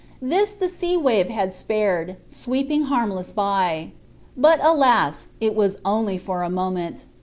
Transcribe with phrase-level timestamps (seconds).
[0.19, 3.91] This the sea wave had spared, sweeping harmless by.
[4.35, 5.27] But, alas!
[5.39, 7.05] it was only for a moment.